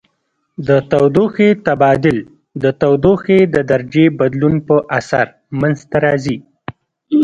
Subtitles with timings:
[0.67, 2.17] د تودوخې تبادل
[2.63, 5.27] د تودوخې د درجې بدلون په اثر
[5.61, 6.37] منځ ته راځي.